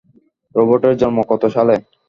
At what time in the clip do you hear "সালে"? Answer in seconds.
1.55-1.75